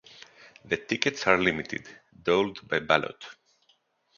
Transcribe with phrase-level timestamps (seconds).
[0.65, 1.87] The tickets are limited,
[2.23, 3.23] doled by ballot.